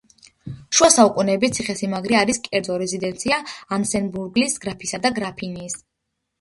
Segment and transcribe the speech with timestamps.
[0.77, 3.39] შუა საუკუნეების ციხესიმაგრე არის კერძო რეზიდენცია
[3.79, 5.81] ანსემბურგის გრაფისა და გრაფინიის.